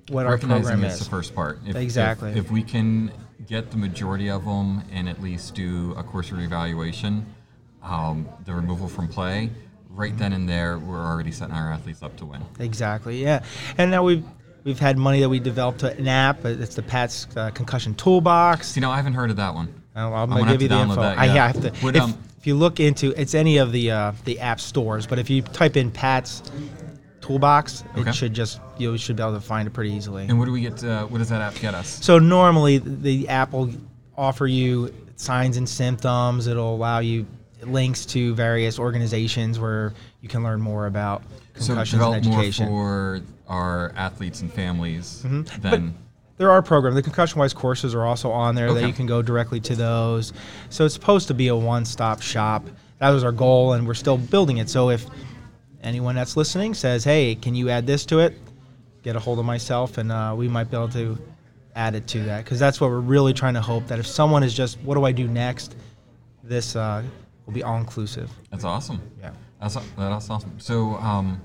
what 0.08 0.26
our 0.26 0.32
Recognizing 0.32 0.64
program 0.64 0.84
it's 0.84 0.94
is. 0.96 1.04
the 1.04 1.10
first 1.10 1.34
part. 1.34 1.58
If, 1.66 1.76
Exactly. 1.76 2.30
If, 2.32 2.36
if 2.36 2.50
we 2.50 2.62
can 2.62 3.10
get 3.46 3.70
the 3.70 3.76
majority 3.76 4.30
of 4.30 4.44
them 4.44 4.82
and 4.92 5.08
at 5.08 5.22
least 5.22 5.54
do 5.54 5.94
a 5.96 6.02
course 6.02 6.30
reevaluation, 6.30 7.24
um, 7.82 8.28
the 8.44 8.54
removal 8.54 8.88
from 8.88 9.08
play, 9.08 9.50
right 9.88 10.16
then 10.18 10.32
and 10.32 10.48
there, 10.48 10.78
we're 10.78 11.04
already 11.04 11.30
setting 11.30 11.54
our 11.54 11.72
athletes 11.72 12.02
up 12.02 12.16
to 12.18 12.26
win. 12.26 12.42
Exactly. 12.58 13.22
Yeah. 13.22 13.42
And 13.78 13.90
now 13.90 14.02
we've 14.02 14.24
we've 14.64 14.78
had 14.78 14.98
money 14.98 15.20
that 15.20 15.28
we 15.28 15.38
developed 15.38 15.82
an 15.82 16.08
app. 16.08 16.44
It's 16.44 16.74
the 16.74 16.82
Pat's 16.82 17.28
uh, 17.36 17.50
concussion 17.50 17.94
toolbox. 17.94 18.76
You 18.76 18.82
know, 18.82 18.90
I 18.90 18.96
haven't 18.96 19.14
heard 19.14 19.30
of 19.30 19.36
that 19.36 19.54
one. 19.54 19.82
I'll, 19.94 20.12
I'm 20.14 20.32
I'm 20.32 20.38
gonna 20.40 20.52
give 20.52 20.62
you 20.62 20.68
the 20.68 20.80
info. 20.80 20.96
that, 20.96 21.18
I 21.18 21.26
yeah. 21.26 21.46
have 21.52 21.60
to. 21.62 21.84
Would, 21.84 21.96
if, 21.96 22.02
um, 22.02 22.18
if 22.38 22.46
you 22.46 22.56
look 22.56 22.80
into 22.80 23.18
it's 23.20 23.34
any 23.34 23.58
of 23.58 23.70
the 23.70 23.90
uh, 23.92 24.12
the 24.24 24.40
app 24.40 24.60
stores, 24.60 25.06
but 25.06 25.18
if 25.18 25.30
you 25.30 25.42
type 25.42 25.76
in 25.76 25.90
Pat's 25.90 26.42
toolbox, 27.20 27.84
Okay. 27.96 28.10
it 28.10 28.14
should 28.14 28.34
just 28.34 28.60
you 28.76 28.98
should 28.98 29.16
be 29.16 29.22
able 29.22 29.34
to 29.34 29.40
find 29.40 29.68
it 29.68 29.70
pretty 29.70 29.92
easily. 29.92 30.24
And 30.24 30.38
what 30.38 30.46
do 30.46 30.52
we 30.52 30.62
get? 30.62 30.78
To, 30.78 31.06
what 31.08 31.18
does 31.18 31.28
that 31.28 31.40
app 31.40 31.54
get 31.56 31.74
us? 31.74 32.04
So 32.04 32.18
normally 32.18 32.78
the 32.78 33.28
app 33.28 33.52
will 33.52 33.70
offer 34.16 34.46
you 34.46 34.92
signs 35.16 35.56
and 35.56 35.68
symptoms. 35.68 36.48
It'll 36.48 36.74
allow 36.74 36.98
you 36.98 37.24
links 37.62 38.04
to 38.04 38.34
various 38.34 38.78
organizations 38.78 39.58
where 39.58 39.94
you 40.24 40.28
can 40.30 40.42
learn 40.42 40.58
more 40.58 40.86
about 40.86 41.22
So 41.58 41.74
concussions 41.74 42.02
and 42.02 42.22
develop 42.24 42.24
more 42.24 42.66
for 42.68 43.20
our 43.46 43.92
athletes 43.94 44.40
and 44.40 44.50
families 44.50 45.22
Mhm. 45.22 45.60
than 45.60 45.94
there 46.38 46.50
are 46.50 46.62
programs. 46.62 46.96
The 46.96 47.02
concussion 47.02 47.38
wise 47.38 47.52
courses 47.52 47.94
are 47.94 48.06
also 48.06 48.30
on 48.32 48.54
there 48.54 48.72
that 48.72 48.86
you 48.86 48.94
can 48.94 49.04
go 49.04 49.20
directly 49.20 49.60
to 49.60 49.76
those. 49.76 50.32
So 50.70 50.86
it's 50.86 50.94
supposed 50.94 51.28
to 51.28 51.34
be 51.34 51.48
a 51.48 51.54
one 51.54 51.84
stop 51.84 52.22
shop. 52.22 52.64
That 53.00 53.10
was 53.10 53.22
our 53.22 53.32
goal, 53.32 53.74
and 53.74 53.86
we're 53.86 53.92
still 53.92 54.16
building 54.16 54.56
it. 54.56 54.70
So 54.70 54.88
if 54.88 55.04
anyone 55.82 56.14
that's 56.14 56.38
listening 56.38 56.72
says, 56.72 57.04
"Hey, 57.04 57.34
can 57.34 57.54
you 57.54 57.68
add 57.68 57.86
this 57.86 58.06
to 58.06 58.20
it?" 58.20 58.40
Get 59.02 59.14
a 59.14 59.20
hold 59.20 59.38
of 59.38 59.44
myself, 59.44 59.98
and 59.98 60.10
uh, 60.10 60.32
we 60.34 60.48
might 60.48 60.70
be 60.70 60.76
able 60.78 60.88
to 60.88 61.18
add 61.76 61.94
it 61.94 62.06
to 62.06 62.22
that 62.24 62.44
because 62.44 62.58
that's 62.58 62.80
what 62.80 62.88
we're 62.88 63.00
really 63.00 63.34
trying 63.34 63.54
to 63.54 63.60
hope 63.60 63.88
that 63.88 63.98
if 63.98 64.06
someone 64.06 64.42
is 64.42 64.54
just, 64.54 64.78
"What 64.80 64.94
do 64.94 65.04
I 65.04 65.12
do 65.12 65.28
next?" 65.28 65.76
This 66.42 66.74
uh, 66.76 67.02
will 67.44 67.52
be 67.52 67.62
all 67.62 67.76
inclusive. 67.76 68.30
That's 68.50 68.64
awesome. 68.64 69.02
Yeah. 69.20 69.32
That's 69.64 69.78
that's 69.96 70.28
awesome. 70.30 70.60
So, 70.60 70.96
um, 70.96 71.40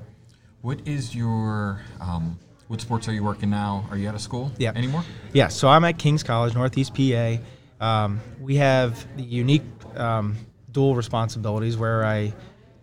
what 0.62 0.86
is 0.86 1.16
your 1.16 1.82
um, 2.02 2.38
what 2.68 2.82
sports 2.82 3.08
are 3.08 3.14
you 3.14 3.24
working 3.24 3.50
now? 3.50 3.86
Are 3.90 3.98
you 3.98 4.10
out 4.10 4.16
of 4.16 4.22
school 4.22 4.52
Yeah. 4.58 4.74
anymore? 4.76 5.04
Yeah, 5.32 5.48
so 5.48 5.70
I'm 5.70 5.86
at 5.86 5.98
King's 5.98 6.22
College, 6.22 6.54
Northeast 6.54 6.94
PA. 6.94 7.38
Um, 7.80 8.20
we 8.42 8.58
have 8.58 9.06
the 9.16 9.24
unique 9.24 9.64
um, 9.96 10.36
dual 10.72 10.96
responsibilities 10.96 11.78
where 11.78 12.04
I 12.06 12.34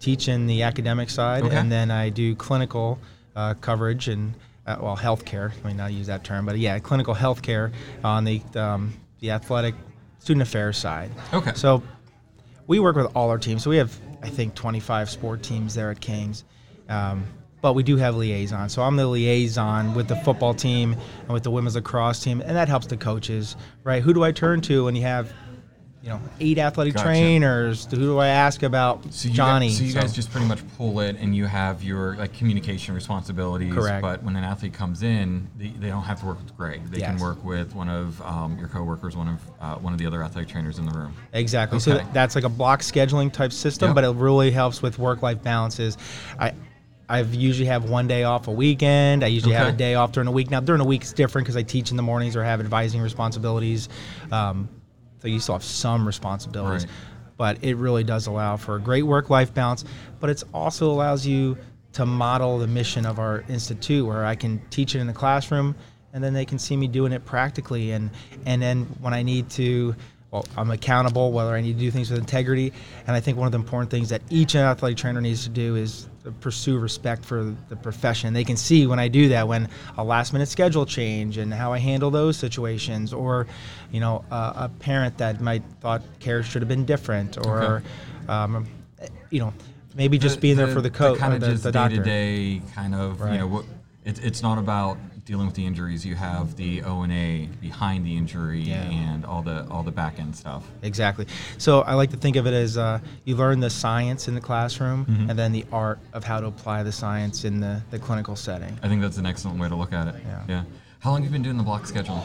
teach 0.01 0.29
in 0.29 0.47
the 0.47 0.63
academic 0.63 1.11
side 1.11 1.43
Okay. 1.45 1.55
and 1.57 1.71
then 1.71 1.91
I 1.91 2.09
do 2.09 2.35
clinical 2.35 2.99
uh, 3.35 3.55
coverage 3.61 4.09
and, 4.09 4.33
uh, 4.67 4.77
well, 4.81 4.97
healthcare. 4.97 5.53
I 5.63 5.69
mean, 5.69 5.77
not 5.77 5.93
use 5.93 6.07
that 6.07 6.25
term, 6.25 6.47
but 6.47 6.59
yeah, 6.59 6.79
clinical 6.79 7.15
healthcare 7.15 7.73
on 8.03 8.25
the, 8.25 8.41
um, 8.57 8.95
the 9.21 9.31
athletic 9.33 9.75
student 10.19 10.43
affairs 10.43 10.79
side. 10.79 11.11
Okay. 11.35 11.53
So 11.55 11.83
we 12.67 12.79
work 12.81 12.97
with 12.97 13.15
all 13.15 13.29
our 13.31 13.39
teams. 13.39 13.63
So 13.63 13.71
we 13.71 13.77
have, 13.77 13.95
I 14.27 14.29
think, 14.29 14.57
25 14.57 15.09
sport 15.09 15.45
teams 15.45 15.75
there 15.77 15.89
at 15.93 16.01
Kings. 16.01 16.43
Um, 16.89 17.25
but 17.63 17.75
we 17.75 17.85
do 17.85 17.97
have 17.97 18.17
liaison. 18.17 18.69
So 18.69 18.83
I'm 18.83 18.97
the 18.97 19.07
liaison 19.07 19.95
with 19.95 20.09
the 20.09 20.17
football 20.17 20.53
team 20.53 20.97
and 21.21 21.29
with 21.31 21.45
the 21.45 21.51
women's 21.53 21.77
lacrosse 21.77 22.23
team, 22.23 22.41
and 22.41 22.57
that 22.57 22.69
helps 22.69 22.89
the 22.89 22.97
coaches, 22.97 23.55
right? 23.85 24.03
Who 24.03 24.13
do 24.13 24.25
I 24.25 24.33
turn 24.33 24.61
to 24.63 24.85
when 24.85 24.97
you 24.97 25.03
have, 25.03 25.33
you 26.07 26.13
know, 26.13 26.21
eight 26.39 26.57
athletic 26.59 26.95
Gotcha. 26.95 27.09
trainers? 27.09 27.85
Who 27.87 27.97
do 27.97 28.19
I 28.19 28.29
ask 28.29 28.63
about 28.63 29.13
So 29.13 29.29
Johnny? 29.29 29.69
Guys, 29.71 29.79
so 29.79 29.85
you 29.85 29.93
guys 29.93 30.15
just 30.15 30.31
pretty 30.31 30.47
much 30.47 30.61
pull 30.77 31.01
it, 31.01 31.17
and 31.19 31.35
you 31.35 31.47
have 31.47 31.83
your 31.83 32.15
like 32.15 32.33
communication 32.33 32.95
responsibilities. 32.95 33.75
Correct. 33.75 34.03
But 34.03 34.23
when 34.23 34.37
an 34.37 34.45
athlete 34.45 34.73
comes 34.73 35.03
in, 35.03 35.49
they, 35.59 35.69
they 35.69 35.89
don't 35.89 36.05
have 36.05 36.21
to 36.21 36.27
work 36.27 36.39
with 36.39 36.57
Greg. 36.57 36.87
They 36.93 37.01
can 37.01 37.19
work 37.19 37.45
with 37.45 37.75
one 37.75 37.89
of 37.89 38.23
um, 38.23 38.57
your 38.57 38.69
coworkers, 38.69 39.17
one 39.17 39.29
of 39.29 39.41
uh, 39.61 39.75
one 39.77 39.93
of 39.93 39.99
the 39.99 40.07
other 40.07 40.23
athletic 40.23 40.49
trainers 40.49 40.79
in 40.79 40.87
the 40.87 40.97
room. 40.97 41.13
Exactly. 41.33 41.81
So 41.81 41.95
Okay. 41.95 42.03
th- 42.05 42.15
that's 42.15 42.37
like 42.37 42.45
a 42.45 42.49
block 42.49 42.83
scheduling 42.83 43.33
type 43.33 43.53
system, 43.53 43.89
Yep. 43.89 43.95
but 43.97 44.05
it 44.05 44.11
really 44.15 44.53
helps 44.53 44.83
with 44.83 44.99
work-life 45.01 45.43
balances. 45.43 45.99
I 46.39 46.53
I've 47.09 47.35
usually 47.35 47.67
have 47.67 47.89
one 47.89 48.07
day 48.09 48.25
off 48.25 48.49
a 48.49 48.53
weekend. 48.53 49.23
I 49.25 49.29
usually 49.29 49.55
have 49.55 49.75
a 49.75 49.77
day 49.77 49.95
off 49.95 50.11
during 50.13 50.25
the 50.27 50.33
week. 50.33 50.51
Now 50.51 50.61
during 50.61 50.81
the 50.81 50.85
week 50.85 51.03
it's 51.03 51.13
different 51.13 51.47
because 51.47 51.57
I 51.57 51.63
teach 51.63 51.91
in 51.91 51.97
the 51.97 52.03
mornings 52.03 52.35
or 52.37 52.43
have 52.45 52.59
advising 52.61 53.01
responsibilities. 53.01 53.89
Um, 54.33 54.69
so 55.27 55.33
you 55.33 55.41
still 55.41 55.55
have 55.57 55.65
some 55.65 56.07
responsibilities, 56.07 56.85
Right. 56.85 56.93
but 57.37 57.59
it 57.65 57.77
really 57.77 58.05
does 58.05 58.29
allow 58.29 58.57
for 58.57 58.77
a 58.77 58.81
great 58.81 59.03
work-life 59.03 59.53
balance. 59.53 59.85
But 60.21 60.31
it 60.31 60.43
also 60.55 60.89
allows 60.91 61.27
you 61.27 61.59
to 61.95 62.07
model 62.07 62.59
the 62.59 62.69
mission 62.69 63.05
of 63.05 63.19
our 63.19 63.43
institute, 63.49 64.07
where 64.07 64.25
I 64.25 64.37
can 64.37 64.61
teach 64.71 64.95
it 64.95 65.01
in 65.01 65.07
the 65.09 65.13
classroom, 65.13 65.75
and 66.13 66.23
then 66.23 66.33
they 66.33 66.45
can 66.45 66.59
see 66.59 66.77
me 66.77 66.87
doing 66.87 67.13
it 67.13 67.25
practically. 67.25 67.91
And 67.91 68.11
and 68.45 68.63
then 68.63 68.85
when 69.01 69.15
I 69.15 69.23
need 69.23 69.51
to 69.51 69.97
well, 70.31 70.45
I'm 70.57 70.71
accountable, 70.71 71.33
whether 71.33 71.55
I 71.55 71.61
need 71.61 71.75
to 71.75 71.79
do 71.79 71.91
things 71.91 72.11
with 72.11 72.19
integrity. 72.19 72.73
And 73.07 73.17
I 73.17 73.21
think 73.21 73.39
one 73.39 73.47
of 73.47 73.53
the 73.53 73.59
important 73.59 73.91
things 73.91 74.09
that 74.11 74.23
each 74.29 74.55
athletic 74.57 74.99
trainer 74.99 75.21
needs 75.21 75.45
to 75.45 75.49
do 75.49 75.77
is 75.77 76.09
pursue 76.33 76.79
respect 76.79 77.25
for 77.25 77.55
the 77.69 77.77
profession. 77.77 78.35
They 78.35 78.45
can 78.45 78.57
see 78.57 78.87
when 78.87 78.99
I 78.99 79.09
do 79.09 79.29
that, 79.31 79.49
when 79.49 79.69
a 79.97 80.05
last 80.05 80.33
minute 80.33 80.49
schedule 80.49 80.87
change 80.87 81.39
and 81.39 81.53
how 81.53 81.73
I 81.73 81.79
handle 81.79 82.11
those 82.11 82.37
situations, 82.37 83.13
or, 83.13 83.47
you 83.93 84.01
know, 84.01 84.25
a, 84.31 84.35
a 84.35 84.71
parent 84.81 85.19
that 85.19 85.41
might 85.41 85.63
thought 85.81 86.03
care 86.21 86.43
should 86.43 86.63
have 86.63 86.69
been 86.69 86.85
different, 86.85 87.39
or, 87.39 87.63
Okay. 87.63 87.87
um, 88.29 88.67
you 89.31 89.41
know, 89.41 89.53
maybe 89.95 90.19
just 90.19 90.41
being 90.41 90.57
there 90.57 90.69
for 90.69 90.81
the 90.81 90.91
coach, 90.91 91.19
kind 91.19 91.33
of 91.35 91.41
the, 91.41 91.47
just 91.53 91.63
the 91.65 91.73
day 91.73 91.79
doctor. 91.79 91.97
to 91.97 92.03
day 92.05 92.63
kind 92.75 92.95
of 92.95 93.19
you 93.21 93.25
Right. 93.25 93.39
know 93.41 93.47
what 93.47 93.65
it, 94.05 94.25
it's 94.25 94.43
not 94.43 94.59
about 94.59 94.99
dealing 95.27 95.45
with 95.47 95.57
the 95.57 95.67
injuries 95.67 96.07
you 96.07 96.15
have 96.15 96.55
the 96.55 96.81
o 96.85 97.03
and 97.03 97.13
a 97.13 97.49
behind 97.61 98.07
the 98.07 98.17
injury 98.17 98.61
Yeah. 98.61 98.83
and 98.85 99.27
all 99.27 99.43
the 99.43 99.67
all 99.69 99.83
the 99.83 99.91
back 99.91 100.21
end 100.21 100.35
stuff 100.37 100.65
Exactly. 100.83 101.27
So 101.59 101.81
I 101.83 101.95
like 101.95 102.11
to 102.13 102.17
think 102.17 102.37
of 102.37 102.47
it 102.47 102.55
as 102.55 102.79
uh, 102.79 103.01
you 103.25 103.35
learn 103.35 103.59
the 103.59 103.69
science 103.69 104.29
in 104.29 104.35
the 104.37 104.41
classroom 104.41 105.05
Mm-hmm. 105.05 105.29
and 105.31 105.39
then 105.39 105.51
the 105.53 105.65
art 105.73 105.99
of 106.13 106.23
how 106.25 106.39
to 106.41 106.47
apply 106.47 106.85
the 106.85 106.93
science 106.93 107.45
in 107.45 107.59
the, 107.61 107.83
the 107.91 107.99
clinical 107.99 108.37
setting. 108.37 108.79
i 108.83 108.89
think 108.89 109.03
that's 109.03 109.19
an 109.19 109.27
excellent 109.27 109.59
way 109.61 109.69
to 109.69 109.75
look 109.75 109.93
at 109.93 110.07
it 110.09 110.15
Yeah. 110.25 110.43
yeah. 110.49 110.63
how 111.01 111.11
long 111.11 111.23
have 111.23 111.31
you 111.31 111.35
been 111.35 111.43
doing 111.43 111.59
the 111.59 111.65
block 111.65 111.87
schedule 111.87 112.25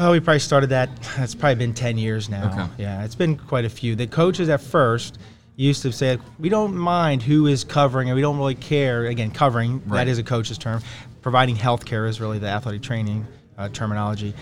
Oh, 0.00 0.12
we 0.12 0.20
probably 0.20 0.38
started 0.38 0.68
that. 0.70 0.88
It's 1.18 1.34
probably 1.34 1.56
been 1.56 1.74
10 1.74 1.98
years 1.98 2.28
now. 2.28 2.52
Okay. 2.52 2.82
Yeah, 2.84 3.02
it's 3.04 3.16
been 3.16 3.36
quite 3.36 3.64
a 3.64 3.68
few. 3.68 3.96
The 3.96 4.06
coaches 4.06 4.48
at 4.48 4.60
first 4.60 5.18
used 5.56 5.82
to 5.82 5.90
say, 5.90 6.18
we 6.38 6.48
don't 6.48 6.76
mind 6.76 7.20
who 7.20 7.48
is 7.48 7.64
covering 7.64 8.08
and 8.08 8.14
we 8.14 8.22
don't 8.22 8.38
really 8.38 8.54
care. 8.54 9.06
Again, 9.06 9.32
covering, 9.32 9.82
Right. 9.86 9.96
that 10.04 10.08
is 10.08 10.18
a 10.18 10.22
coach's 10.22 10.56
term. 10.56 10.82
Providing 11.22 11.56
health 11.56 11.84
care 11.84 12.06
is 12.06 12.20
really 12.20 12.38
the 12.38 12.46
athletic 12.48 12.82
training 12.82 13.26
uh, 13.56 13.68
terminology. 13.70 14.34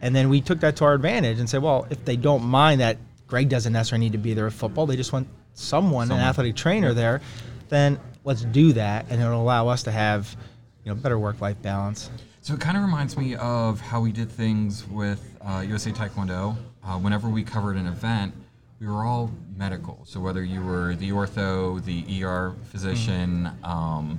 And 0.00 0.14
then 0.14 0.28
we 0.28 0.40
took 0.40 0.60
that 0.60 0.76
to 0.76 0.84
our 0.84 0.94
advantage 0.94 1.38
and 1.38 1.48
said, 1.48 1.62
well, 1.62 1.86
if 1.90 2.04
they 2.04 2.16
don't 2.16 2.42
mind 2.44 2.80
that 2.80 2.98
Greg 3.28 3.48
doesn't 3.48 3.72
necessarily 3.72 4.04
need 4.06 4.12
to 4.12 4.18
be 4.18 4.34
there 4.34 4.46
at 4.46 4.52
football, 4.52 4.84
they 4.86 4.96
just 4.96 5.12
want 5.12 5.28
someone, 5.54 6.08
Someone. 6.08 6.22
an 6.22 6.28
athletic 6.28 6.56
trainer 6.56 6.92
there, 6.92 7.20
then 7.68 7.98
let's 8.24 8.42
do 8.42 8.72
that. 8.72 9.06
And 9.10 9.20
it'll 9.22 9.40
allow 9.40 9.68
us 9.68 9.84
to 9.84 9.92
have 9.92 10.36
you 10.84 10.90
know, 10.92 10.96
better 10.96 11.18
work-life 11.18 11.60
balance. 11.62 12.10
So 12.40 12.54
it 12.54 12.60
kind 12.60 12.76
of 12.76 12.82
reminds 12.82 13.16
me 13.16 13.36
of 13.36 13.80
how 13.80 14.00
we 14.00 14.10
did 14.10 14.28
things 14.30 14.86
with 14.88 15.36
uh, 15.40 15.64
USA 15.68 15.92
Taekwondo. 15.92 16.56
Uh, 16.84 16.98
whenever 16.98 17.28
we 17.28 17.44
covered 17.44 17.76
an 17.76 17.86
event, 17.86 18.34
we 18.80 18.88
were 18.88 19.04
all 19.04 19.30
medical. 19.56 20.00
So 20.04 20.18
whether 20.18 20.42
you 20.42 20.60
were 20.60 20.96
the 20.96 21.10
ortho, 21.10 21.82
the 21.84 22.24
ER 22.24 22.56
physician, 22.64 23.48
um, 23.62 24.18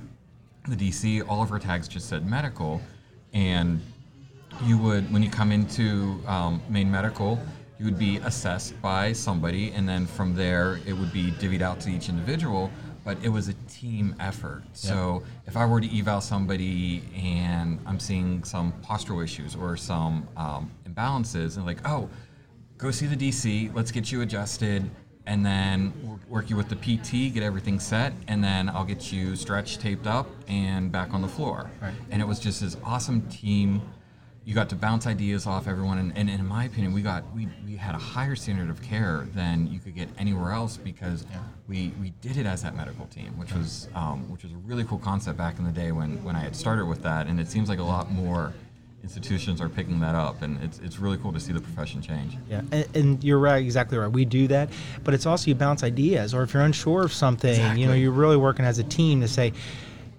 the 0.68 0.76
DC, 0.76 1.26
all 1.28 1.42
of 1.42 1.52
our 1.52 1.58
tags 1.58 1.88
just 1.88 2.08
said 2.08 2.26
medical. 2.26 2.80
And 3.32 3.80
you 4.64 4.78
would, 4.78 5.12
when 5.12 5.22
you 5.22 5.30
come 5.30 5.52
into 5.52 6.20
um, 6.26 6.62
main 6.68 6.90
medical, 6.90 7.38
you 7.78 7.84
would 7.84 7.98
be 7.98 8.18
assessed 8.18 8.80
by 8.80 9.12
somebody, 9.12 9.72
and 9.72 9.88
then 9.88 10.06
from 10.06 10.34
there 10.34 10.80
it 10.86 10.92
would 10.92 11.12
be 11.12 11.32
divvied 11.32 11.60
out 11.60 11.80
to 11.80 11.90
each 11.90 12.08
individual. 12.08 12.70
But 13.04 13.18
it 13.22 13.28
was 13.28 13.48
a 13.48 13.54
team 13.68 14.16
effort. 14.18 14.62
So 14.72 15.22
if 15.46 15.58
I 15.58 15.66
were 15.66 15.78
to 15.78 15.98
eval 15.98 16.22
somebody 16.22 17.02
and 17.14 17.78
I'm 17.84 18.00
seeing 18.00 18.42
some 18.44 18.72
postural 18.82 19.22
issues 19.22 19.54
or 19.54 19.76
some 19.76 20.26
um, 20.38 20.70
imbalances, 20.88 21.58
and 21.58 21.66
like, 21.66 21.86
oh, 21.86 22.08
go 22.78 22.90
see 22.90 23.06
the 23.06 23.16
DC, 23.16 23.74
let's 23.74 23.90
get 23.90 24.10
you 24.10 24.22
adjusted, 24.22 24.90
and 25.26 25.44
then 25.44 26.20
work 26.28 26.50
you 26.50 26.56
with 26.56 26.68
the 26.68 26.76
PT, 26.76 27.32
get 27.32 27.42
everything 27.42 27.80
set, 27.80 28.12
and 28.28 28.44
then 28.44 28.68
I'll 28.68 28.84
get 28.84 29.12
you 29.12 29.36
stretched, 29.36 29.80
taped 29.80 30.06
up, 30.06 30.28
and 30.48 30.92
back 30.92 31.14
on 31.14 31.22
the 31.22 31.28
floor. 31.28 31.70
Right. 31.80 31.94
And 32.10 32.20
it 32.20 32.26
was 32.26 32.38
just 32.38 32.60
this 32.60 32.76
awesome 32.84 33.22
team. 33.28 33.80
You 34.44 34.54
got 34.54 34.68
to 34.68 34.76
bounce 34.76 35.06
ideas 35.06 35.46
off 35.46 35.66
everyone, 35.66 35.96
and, 35.96 36.12
and 36.18 36.28
in 36.28 36.46
my 36.46 36.64
opinion, 36.64 36.92
we 36.92 37.00
got 37.00 37.24
we, 37.34 37.48
we 37.64 37.76
had 37.76 37.94
a 37.94 37.98
higher 37.98 38.36
standard 38.36 38.68
of 38.68 38.82
care 38.82 39.26
than 39.34 39.66
you 39.72 39.78
could 39.78 39.94
get 39.94 40.10
anywhere 40.18 40.52
else 40.52 40.76
because 40.76 41.24
we, 41.66 41.94
we 41.98 42.10
did 42.20 42.36
it 42.36 42.44
as 42.44 42.62
that 42.62 42.76
medical 42.76 43.06
team, 43.06 43.38
which 43.38 43.54
was 43.54 43.88
um, 43.94 44.30
which 44.30 44.42
was 44.42 44.52
a 44.52 44.56
really 44.58 44.84
cool 44.84 44.98
concept 44.98 45.38
back 45.38 45.58
in 45.58 45.64
the 45.64 45.72
day 45.72 45.92
when 45.92 46.22
when 46.22 46.36
I 46.36 46.40
had 46.40 46.54
started 46.54 46.84
with 46.84 47.02
that, 47.04 47.26
and 47.26 47.40
it 47.40 47.48
seems 47.48 47.70
like 47.70 47.78
a 47.78 47.84
lot 47.84 48.10
more 48.10 48.52
institutions 49.04 49.60
are 49.60 49.68
picking 49.68 50.00
that 50.00 50.14
up, 50.14 50.40
and 50.42 50.60
it's 50.64 50.78
it's 50.80 50.98
really 50.98 51.18
cool 51.18 51.32
to 51.32 51.38
see 51.38 51.52
the 51.52 51.60
profession 51.60 52.00
change. 52.02 52.36
Yeah, 52.48 52.62
and, 52.72 52.88
and 52.96 53.22
you're 53.22 53.38
right, 53.38 53.62
exactly 53.62 53.98
right. 53.98 54.10
We 54.10 54.24
do 54.24 54.48
that, 54.48 54.70
but 55.04 55.12
it's 55.14 55.26
also 55.26 55.48
you 55.48 55.54
bounce 55.54 55.84
ideas, 55.84 56.32
or 56.34 56.42
if 56.42 56.54
you're 56.54 56.62
unsure 56.62 57.04
of 57.04 57.12
something, 57.12 57.76
you 57.76 57.86
know, 57.86 57.92
you're 57.92 58.10
really 58.12 58.38
working 58.38 58.64
as 58.64 58.78
a 58.78 58.84
team 58.84 59.20
to 59.20 59.28
say, 59.28 59.52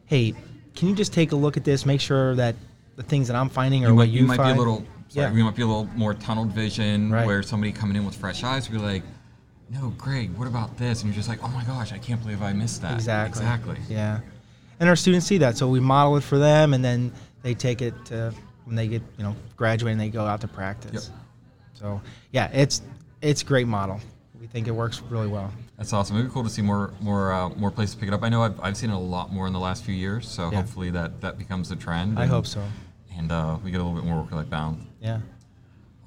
"Hey, 0.05 0.33
can 0.75 0.87
you 0.87 0.95
just 0.95 1.11
take 1.13 1.31
a 1.31 1.35
look 1.35 1.57
at 1.57 1.63
this? 1.65 1.85
Make 1.85 1.99
sure 1.99 2.35
that 2.35 2.55
the 2.95 3.03
things 3.03 3.27
that 3.27 3.35
I'm 3.35 3.49
finding 3.49 3.83
are 3.85 3.89
you 3.89 3.95
what 3.95 4.03
might, 4.07 4.11
you, 4.13 4.21
you 4.21 4.27
might 4.27 4.37
find." 4.37 4.53
be 4.55 4.57
a 4.61 4.63
little 4.63 4.85
sorry, 5.09 5.27
Yeah. 5.27 5.33
we 5.33 5.43
might 5.43 5.55
be 5.55 5.63
a 5.63 5.67
little 5.67 5.89
more 5.95 6.13
tunneled 6.13 6.51
vision 6.51 7.11
Right. 7.11 7.25
where 7.25 7.41
somebody 7.41 7.71
coming 7.71 7.97
in 7.97 8.05
with 8.05 8.15
fresh 8.15 8.43
eyes 8.43 8.69
would 8.69 8.77
be 8.79 8.83
like 8.85 9.03
no 9.71 9.89
greg 9.97 10.29
what 10.37 10.47
about 10.47 10.77
this 10.77 11.01
and 11.01 11.09
you're 11.09 11.15
just 11.15 11.27
like 11.27 11.39
oh 11.43 11.47
my 11.47 11.63
gosh 11.63 11.91
i 11.91 11.97
can't 11.97 12.21
believe 12.21 12.41
i 12.43 12.53
missed 12.53 12.81
that 12.83 12.93
Exactly. 12.93 13.41
exactly 13.41 13.77
Yeah, 13.89 14.19
and 14.79 14.87
our 14.89 14.95
students 14.95 15.25
see 15.25 15.39
that, 15.39 15.57
so 15.57 15.67
we 15.67 15.79
model 15.79 16.17
it 16.17 16.23
for 16.23 16.37
them, 16.37 16.73
and 16.75 16.83
then 16.85 17.11
they 17.41 17.53
take 17.55 17.81
it 17.81 17.93
to 18.05 18.31
when 18.65 18.75
they 18.75 18.87
get 18.87 19.01
you 19.17 19.23
know 19.23 19.35
graduate 19.55 19.91
and 19.93 20.01
they 20.01 20.09
go 20.09 20.25
out 20.25 20.41
to 20.41 20.47
practice. 20.47 21.09
Yep. 21.09 21.19
So 21.73 22.01
yeah, 22.31 22.49
it's 22.51 22.81
it's 23.21 23.41
a 23.41 23.45
great 23.45 23.67
model. 23.67 23.99
We 24.39 24.47
think 24.47 24.67
it 24.67 24.71
works 24.71 25.01
really 25.09 25.27
well. 25.27 25.51
that's 25.77 25.91
awesome 25.91 26.17
it'd 26.17 26.29
be 26.29 26.33
cool 26.33 26.43
to 26.43 26.49
see 26.49 26.61
more 26.61 26.93
more 27.01 27.31
uh, 27.33 27.49
more 27.49 27.71
places 27.71 27.95
to 27.95 27.99
pick 27.99 28.09
it 28.09 28.13
up 28.13 28.21
i 28.21 28.29
know 28.29 28.43
I've, 28.43 28.59
I've 28.61 28.77
seen 28.77 28.91
it 28.91 28.93
a 28.93 28.97
lot 28.97 29.33
more 29.33 29.47
in 29.47 29.53
the 29.53 29.59
last 29.59 29.83
few 29.83 29.95
years 29.95 30.27
so 30.29 30.51
Yeah. 30.51 30.57
hopefully 30.57 30.91
that 30.91 31.19
that 31.21 31.37
becomes 31.39 31.67
the 31.69 31.75
trend 31.75 32.19
I 32.19 32.27
hope 32.27 32.45
so. 32.45 32.61
and 33.17 33.31
uh, 33.31 33.57
we 33.63 33.71
get 33.71 33.81
a 33.81 33.83
little 33.83 33.99
bit 33.99 34.05
more 34.07 34.21
work-life 34.21 34.49
balance 34.49 34.83
Yeah. 35.01 35.19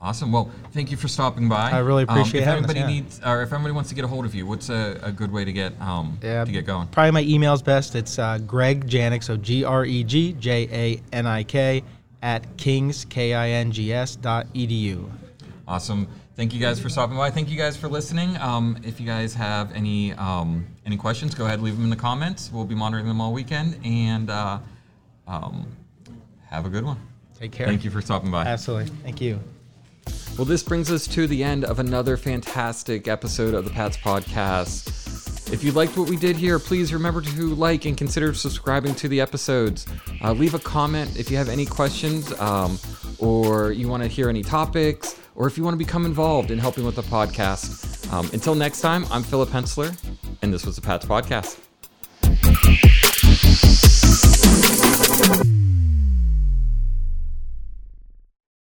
Awesome. 0.01 0.31
Well, 0.31 0.53
thank 0.73 0.93
you 0.93 0.97
for 0.97 1.09
stopping 1.09 1.49
by. 1.49 1.73
I 1.73 1.79
really 1.81 2.05
appreciate 2.05 2.43
um, 2.43 2.43
if 2.43 2.45
having 2.49 2.65
us, 2.65 2.71
anybody 2.71 2.81
yeah. 2.95 3.01
needs, 3.01 3.21
or 3.27 3.43
if 3.43 3.53
anybody 3.53 3.73
wants 3.75 3.89
to 3.89 3.97
get 3.97 4.05
a 4.05 4.07
hold 4.09 4.25
of 4.25 4.33
you, 4.33 4.47
what's 4.47 4.69
a, 4.69 4.97
a 5.03 5.11
good 5.11 5.33
way 5.33 5.45
to 5.45 5.53
get 5.53 5.73
um, 5.81 6.17
Yeah. 6.23 6.45
to 6.45 6.53
get 6.53 6.65
going? 6.67 6.87
Probably 6.87 7.11
my 7.11 7.23
email's 7.23 7.63
best. 7.63 7.97
It's 7.97 8.17
uh, 8.17 8.39
Greg 8.39 8.87
Janik, 8.87 9.25
so 9.25 9.37
G 9.37 9.65
R 9.65 9.85
E 9.85 10.05
G 10.05 10.35
J 10.35 10.69
A 10.71 11.03
N 11.17 11.27
I 11.27 11.43
K, 11.43 11.83
at 12.23 12.57
kings, 12.57 13.05
K 13.05 13.35
I 13.35 13.51
N 13.51 13.73
G 13.73 13.93
S 13.93 14.17
dot 14.17 14.47
edu. 14.55 15.11
Awesome. 15.67 16.09
Thank 16.35 16.55
you 16.55 16.61
guys 16.61 16.79
for 16.79 16.89
stopping 16.89 17.17
by. 17.17 17.31
Thank 17.31 17.51
you 17.51 17.57
guys 17.57 17.77
for 17.77 17.89
listening. 17.89 18.37
Um, 18.37 18.79
if 18.85 19.01
you 19.01 19.07
guys 19.07 19.35
have 19.35 19.73
any 19.73 20.13
um, 20.15 20.67
any 20.87 20.97
questions, 20.97 21.35
go 21.35 21.45
ahead 21.45 21.57
and 21.57 21.65
leave 21.65 21.75
them 21.75 21.85
in 21.85 21.91
the 21.91 21.97
comments. 21.97 22.51
We'll 22.53 22.65
be 22.65 22.77
monitoring 22.77 23.09
them 23.09 23.21
all 23.21 23.33
weekend. 23.33 23.79
And 23.85 24.31
uh, 24.31 24.61
um, 25.27 25.67
have 26.47 26.65
a 26.65 26.71
good 26.71 26.85
one. 26.85 26.99
Take 27.39 27.53
care. 27.53 27.67
Thank 27.67 27.85
you 27.85 27.91
for 27.91 28.01
stopping 28.01 28.31
by. 28.31 28.45
Absolutely. 28.45 28.91
Thank 29.03 29.21
you. 29.21 29.41
Well, 30.39 30.45
this 30.45 30.63
brings 30.63 30.91
us 30.91 31.07
to 31.09 31.27
the 31.27 31.43
end 31.43 31.65
of 31.65 31.81
another 31.81 32.17
fantastic 32.17 33.09
episode 33.09 33.55
of 33.55 33.65
the 33.65 33.71
Pats 33.71 33.97
Podcast. 33.97 34.98
If 35.51 35.65
you 35.65 35.73
liked 35.73 35.97
what 35.97 36.09
we 36.11 36.17
did 36.17 36.37
here, 36.37 36.59
please 36.59 36.93
remember 36.93 37.23
to 37.23 37.55
like 37.55 37.87
and 37.87 37.97
consider 37.97 38.35
subscribing 38.35 38.95
to 38.97 39.09
the 39.09 39.21
episodes. 39.21 39.87
Uh, 40.23 40.33
leave 40.33 40.55
a 40.55 40.59
comment 40.59 41.19
if 41.19 41.31
you 41.31 41.39
have 41.39 41.49
any 41.49 41.65
questions, 41.65 42.39
um, 42.39 42.79
or 43.19 43.73
you 43.73 43.89
want 43.89 44.03
to 44.03 44.09
hear 44.09 44.29
any 44.29 44.43
topics, 44.43 45.19
or 45.35 45.47
if 45.47 45.57
you 45.57 45.65
want 45.65 45.73
to 45.73 45.79
become 45.79 46.05
involved 46.05 46.51
in 46.51 46.59
helping 46.59 46.85
with 46.85 46.97
the 46.97 47.03
podcast. 47.03 48.13
Um, 48.13 48.29
until 48.33 48.55
next 48.55 48.83
time, 48.83 49.07
I'm 49.11 49.23
Philip 49.23 49.49
Hensler, 49.49 49.97
and 50.43 50.53
this 50.53 50.67
was 50.67 50.77
the 50.77 50.83
Pats 50.83 51.07
Podcast. 51.07 51.59